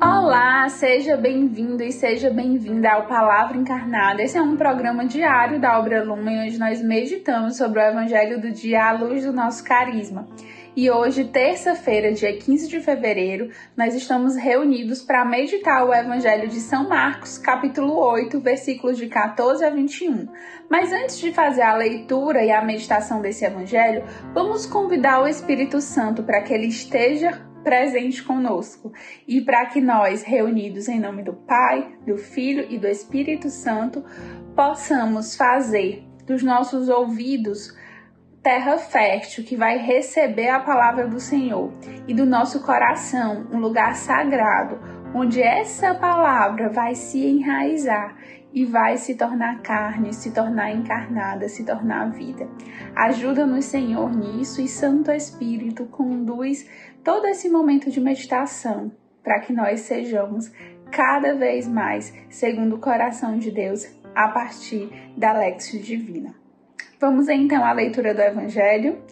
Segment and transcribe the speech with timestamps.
[0.00, 4.22] Olá, seja bem-vindo e seja bem-vinda ao Palavra Encarnada.
[4.22, 8.50] Esse é um programa diário da obra Lumen, onde nós meditamos sobre o Evangelho do
[8.50, 10.28] dia à luz do nosso carisma.
[10.76, 16.60] E hoje, terça-feira, dia 15 de fevereiro, nós estamos reunidos para meditar o Evangelho de
[16.60, 20.28] São Marcos, capítulo 8, versículos de 14 a 21.
[20.68, 25.80] Mas antes de fazer a leitura e a meditação desse Evangelho, vamos convidar o Espírito
[25.80, 28.92] Santo para que ele esteja presente conosco.
[29.26, 34.04] E para que nós, reunidos em nome do Pai, do Filho e do Espírito Santo,
[34.54, 37.76] possamos fazer dos nossos ouvidos
[38.40, 41.72] terra fértil que vai receber a palavra do Senhor
[42.06, 44.78] e do nosso coração um lugar sagrado
[45.12, 48.16] onde essa palavra vai se enraizar
[48.56, 52.48] e vai se tornar carne, se tornar encarnada, se tornar vida.
[52.94, 56.66] Ajuda-nos, Senhor, nisso e Santo Espírito conduz
[57.04, 58.90] todo esse momento de meditação
[59.22, 60.50] para que nós sejamos
[60.90, 66.34] cada vez mais segundo o coração de Deus a partir da Lexio Divina.
[66.98, 69.02] Vamos então à leitura do Evangelho.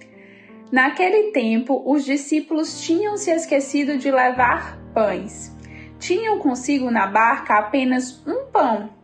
[0.72, 5.54] Naquele tempo, os discípulos tinham se esquecido de levar pães.
[5.98, 9.03] Tinham consigo na barca apenas um pão.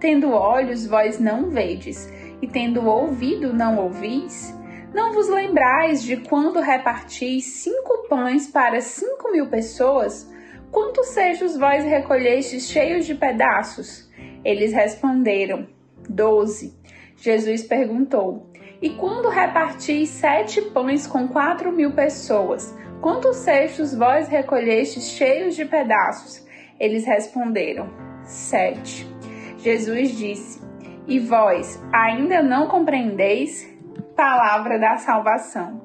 [0.00, 4.58] Tendo olhos, vós não vedes, e tendo ouvido, não ouvis?
[4.94, 10.28] Não vos lembrais de quando repartis cinco pães para cinco mil pessoas?
[10.72, 14.10] Quantos sejos vós recolhestes cheios de pedaços?
[14.42, 15.68] Eles responderam:
[16.08, 16.74] Doze.
[17.16, 18.50] Jesus perguntou:
[18.80, 25.66] E quando repartis sete pães com quatro mil pessoas, quantos cestos vós recolhestes cheios de
[25.66, 26.44] pedaços?
[26.80, 27.90] Eles responderam:
[28.24, 29.19] Sete.
[29.62, 30.60] Jesus disse:
[31.06, 33.68] E vós ainda não compreendeis?
[34.16, 35.82] Palavra da salvação.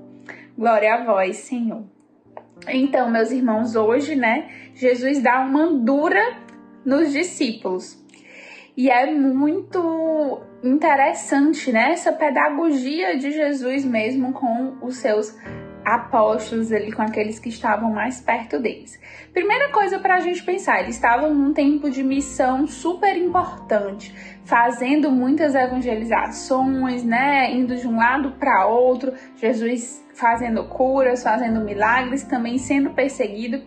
[0.58, 1.84] Glória a vós, Senhor.
[2.68, 6.38] Então, meus irmãos, hoje, né, Jesus dá uma dura
[6.86, 8.04] nos discípulos.
[8.78, 11.92] E é muito interessante, né?
[11.92, 15.36] Essa pedagogia de Jesus mesmo com os seus
[15.86, 19.00] apóstolos ali, com aqueles que estavam mais perto deles.
[19.32, 24.14] Primeira coisa para a gente pensar, eles estavam num tempo de missão super importante,
[24.46, 27.54] fazendo muitas evangelizações, né?
[27.54, 33.62] Indo de um lado para outro, Jesus fazendo curas, fazendo milagres, também sendo perseguido.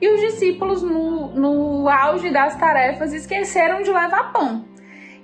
[0.00, 4.73] E os discípulos, no, no auge das tarefas, esqueceram de levar pão.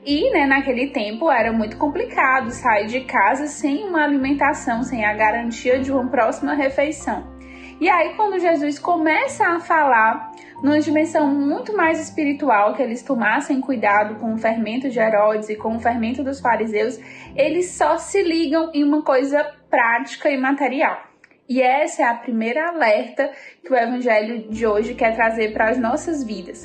[0.04, 5.12] E, né, naquele tempo era muito complicado sair de casa sem uma alimentação, sem a
[5.12, 7.38] garantia de uma próxima refeição.
[7.78, 13.60] E aí, quando Jesus começa a falar numa dimensão muito mais espiritual, que eles tomassem
[13.60, 16.98] cuidado com o fermento de Herodes e com o fermento dos fariseus,
[17.34, 21.09] eles só se ligam em uma coisa prática e material.
[21.50, 23.32] E essa é a primeira alerta
[23.64, 26.64] que o evangelho de hoje quer trazer para as nossas vidas.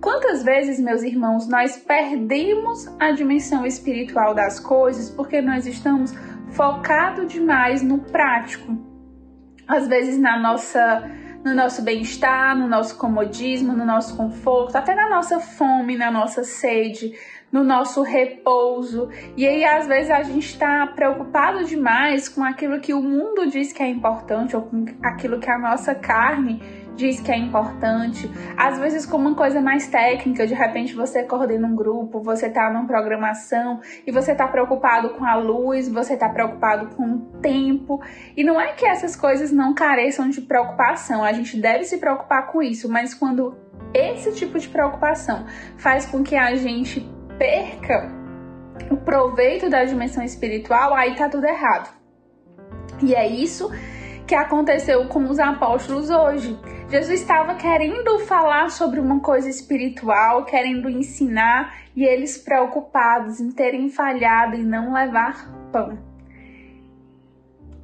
[0.00, 6.12] Quantas vezes, meus irmãos, nós perdemos a dimensão espiritual das coisas porque nós estamos
[6.50, 8.76] focados demais no prático?
[9.68, 11.08] Às vezes na nossa
[11.44, 16.42] no nosso bem-estar, no nosso comodismo, no nosso conforto, até na nossa fome, na nossa
[16.42, 17.12] sede,
[17.52, 19.08] no nosso repouso.
[19.36, 23.72] E aí, às vezes, a gente está preocupado demais com aquilo que o mundo diz
[23.72, 26.60] que é importante ou com aquilo que a nossa carne
[26.96, 28.30] diz que é importante.
[28.56, 32.70] Às vezes, com uma coisa mais técnica, de repente você coordena um grupo, você está
[32.70, 38.00] numa programação e você está preocupado com a luz, você está preocupado com o tempo.
[38.36, 42.46] E não é que essas coisas não careçam de preocupação, a gente deve se preocupar
[42.46, 43.56] com isso, mas quando
[43.92, 47.08] esse tipo de preocupação faz com que a gente
[47.38, 48.10] perca
[48.90, 51.94] o proveito da dimensão espiritual, aí tá tudo errado.
[53.02, 53.70] E é isso
[54.26, 56.58] que aconteceu com os apóstolos hoje.
[56.88, 63.88] Jesus estava querendo falar sobre uma coisa espiritual, querendo ensinar, e eles preocupados em terem
[63.88, 66.13] falhado e não levar pão.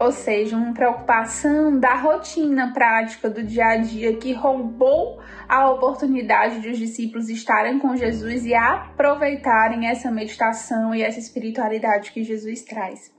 [0.00, 6.58] Ou seja, uma preocupação da rotina prática do dia a dia que roubou a oportunidade
[6.61, 12.62] de os discípulos estarem com Jesus e aproveitarem essa meditação e essa espiritualidade que Jesus
[12.62, 13.12] traz.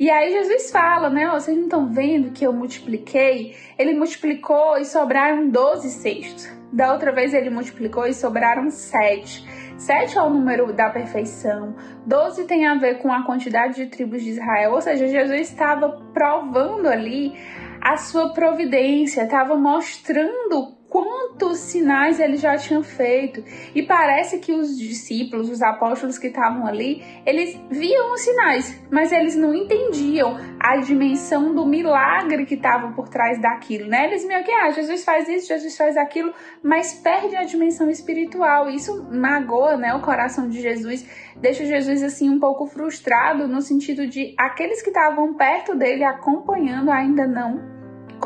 [0.00, 1.28] E aí Jesus fala, né?
[1.28, 3.54] Vocês não estão vendo que eu multipliquei?
[3.78, 6.48] Ele multiplicou e sobraram 12 cestos.
[6.72, 9.65] Da outra vez ele multiplicou e sobraram 7.
[9.76, 11.74] Sete é o número da perfeição.
[12.06, 14.72] Doze tem a ver com a quantidade de tribos de Israel.
[14.72, 17.34] Ou seja, Jesus estava provando ali
[17.80, 23.42] a sua providência, estava mostrando quantos sinais ele já tinha feito.
[23.74, 29.12] E parece que os discípulos, os apóstolos que estavam ali, eles viam os sinais, mas
[29.12, 34.06] eles não entendiam a dimensão do milagre que estava por trás daquilo, né?
[34.06, 38.68] Eles meio que, ah, Jesus faz isso, Jesus faz aquilo, mas perde a dimensão espiritual.
[38.70, 41.06] Isso magoa, né, o coração de Jesus,
[41.36, 46.90] deixa Jesus assim um pouco frustrado no sentido de aqueles que estavam perto dele acompanhando
[46.90, 47.75] ainda não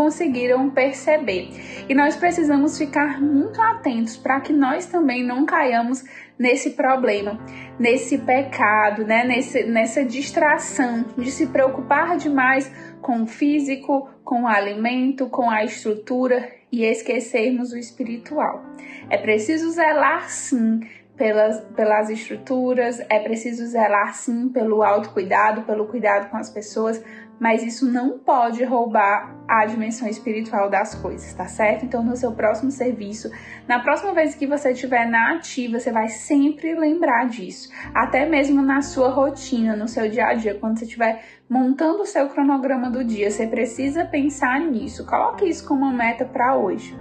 [0.00, 1.50] conseguiram perceber.
[1.86, 6.02] E nós precisamos ficar muito atentos para que nós também não caiamos
[6.38, 7.38] nesse problema,
[7.78, 9.24] nesse pecado, né?
[9.24, 15.64] nesse, nessa distração de se preocupar demais com o físico, com o alimento, com a
[15.64, 18.64] estrutura e esquecermos o espiritual.
[19.10, 20.80] É preciso zelar sim
[21.20, 27.04] pelas, pelas estruturas, é preciso zelar sim pelo autocuidado, pelo cuidado com as pessoas,
[27.40, 31.86] mas isso não pode roubar a dimensão espiritual das coisas, tá certo?
[31.86, 33.30] Então, no seu próximo serviço,
[33.66, 38.60] na próxima vez que você estiver na ativa, você vai sempre lembrar disso, até mesmo
[38.60, 42.90] na sua rotina, no seu dia a dia, quando você estiver montando o seu cronograma
[42.90, 45.06] do dia, você precisa pensar nisso.
[45.06, 46.96] Coloque isso como uma meta para hoje.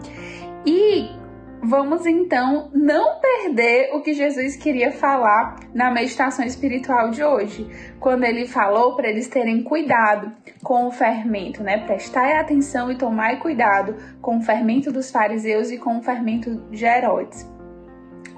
[0.66, 1.19] E
[1.62, 7.70] Vamos então não perder o que Jesus queria falar na meditação espiritual de hoje,
[8.00, 10.32] quando ele falou para eles terem cuidado
[10.64, 11.78] com o fermento, né?
[11.86, 16.86] Prestai atenção e tomai cuidado com o fermento dos fariseus e com o fermento de
[16.86, 17.46] Herodes.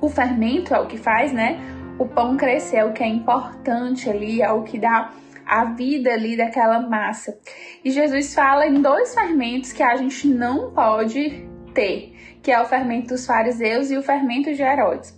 [0.01, 1.59] O fermento é o que faz, né?
[2.00, 5.12] O pão crescer, é o que é importante ali, é o que dá
[5.45, 7.38] a vida ali daquela massa.
[7.85, 12.65] E Jesus fala em dois fermentos que a gente não pode ter que é o
[12.65, 15.15] fermento dos fariseus e o fermento de Herodes.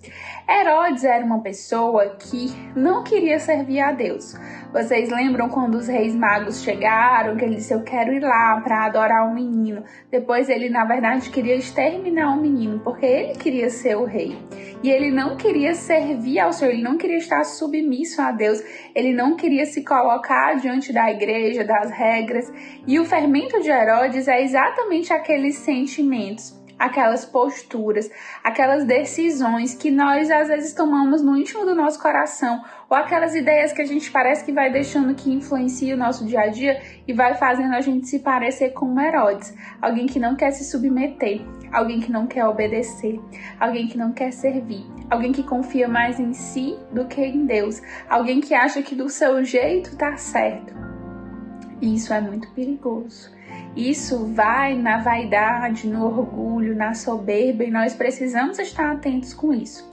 [0.48, 4.36] Herodes era uma pessoa que não queria servir a Deus.
[4.74, 8.86] Vocês lembram quando os reis magos chegaram, que ele disse: Eu quero ir lá para
[8.86, 9.84] adorar o menino.
[10.12, 14.38] Depois ele, na verdade, queria exterminar o menino, porque ele queria ser o rei.
[14.84, 18.62] E ele não queria servir ao Senhor, ele não queria estar submisso a Deus,
[18.94, 22.52] ele não queria se colocar diante da igreja, das regras.
[22.86, 28.12] E o fermento de Herodes é exatamente aqueles sentimentos aquelas posturas,
[28.44, 33.72] aquelas decisões que nós às vezes tomamos no íntimo do nosso coração, ou aquelas ideias
[33.72, 37.14] que a gente parece que vai deixando que influencia o nosso dia a dia e
[37.14, 41.40] vai fazendo a gente se parecer com Herodes, alguém que não quer se submeter,
[41.72, 43.18] alguém que não quer obedecer,
[43.58, 47.82] alguém que não quer servir, alguém que confia mais em si do que em Deus,
[48.10, 50.74] alguém que acha que do seu jeito tá certo.
[51.82, 53.33] E isso é muito perigoso.
[53.76, 59.92] Isso vai na vaidade, no orgulho, na soberba e nós precisamos estar atentos com isso.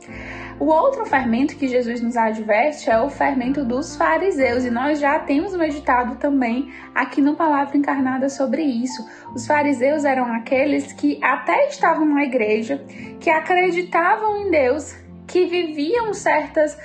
[0.59, 5.19] O outro fermento que Jesus nos adverte é o fermento dos fariseus, e nós já
[5.19, 9.03] temos meditado também aqui no Palavra Encarnada sobre isso.
[9.35, 12.85] Os fariseus eram aqueles que até estavam na igreja,
[13.19, 14.95] que acreditavam em Deus,
[15.27, 16.77] que viviam certas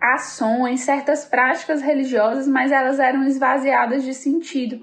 [0.00, 4.80] ações, certas práticas religiosas, mas elas eram esvaziadas de sentido.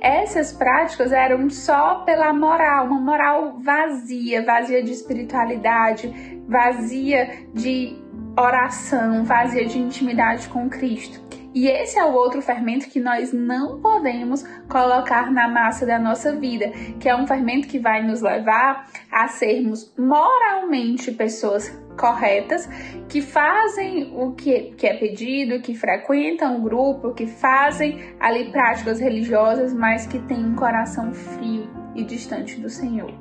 [0.00, 7.96] Essas práticas eram só pela moral, uma moral vazia, vazia de espiritualidade, vazia de
[8.36, 11.21] oração, vazia de intimidade com Cristo.
[11.54, 16.34] E esse é o outro fermento que nós não podemos colocar na massa da nossa
[16.34, 21.68] vida, que é um fermento que vai nos levar a sermos moralmente pessoas
[21.98, 22.66] corretas,
[23.06, 28.98] que fazem o que, que é pedido, que frequentam o grupo, que fazem ali práticas
[28.98, 33.12] religiosas, mas que têm um coração frio e distante do Senhor.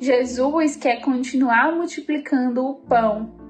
[0.00, 3.47] Jesus quer continuar multiplicando o pão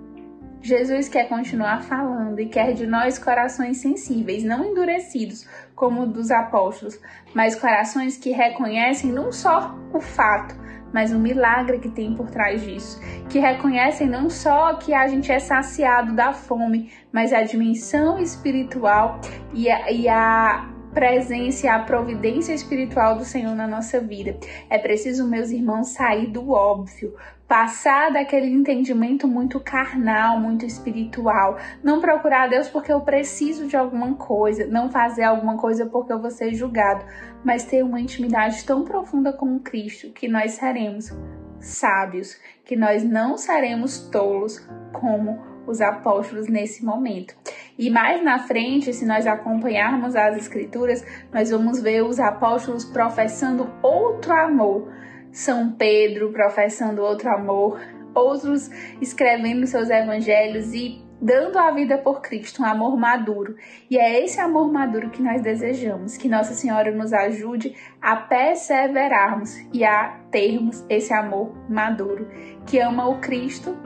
[0.60, 6.30] Jesus quer continuar falando e quer de nós corações sensíveis, não endurecidos como o dos
[6.30, 7.00] apóstolos,
[7.32, 10.56] mas corações que reconhecem não só o fato,
[10.92, 15.30] mas o milagre que tem por trás disso, que reconhecem não só que a gente
[15.30, 19.20] é saciado da fome, mas a dimensão espiritual
[19.52, 24.36] e a, e a presença a providência espiritual do Senhor na nossa vida.
[24.68, 27.14] É preciso, meus irmãos, sair do óbvio,
[27.48, 34.14] passar daquele entendimento muito carnal, muito espiritual, não procurar Deus porque eu preciso de alguma
[34.14, 37.06] coisa, não fazer alguma coisa porque eu vou ser julgado,
[37.42, 41.10] mas ter uma intimidade tão profunda com Cristo que nós seremos
[41.58, 44.58] sábios, que nós não seremos tolos
[44.92, 47.34] como os apóstolos nesse momento.
[47.78, 53.70] E mais na frente, se nós acompanharmos as escrituras, nós vamos ver os apóstolos professando
[53.82, 54.88] outro amor
[55.32, 57.80] são Pedro professando outro amor,
[58.14, 58.70] outros
[59.00, 63.56] escrevendo seus evangelhos e dando a vida por Cristo, um amor maduro.
[63.90, 69.56] E é esse amor maduro que nós desejamos, que Nossa Senhora nos ajude a perseverarmos
[69.72, 72.28] e a termos esse amor maduro,
[72.66, 73.76] que ama o Cristo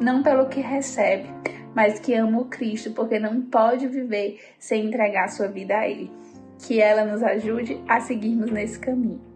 [0.00, 1.28] não pelo que recebe,
[1.74, 6.10] mas que ama o Cristo porque não pode viver sem entregar sua vida a Ele.
[6.58, 9.35] Que ela nos ajude a seguirmos nesse caminho.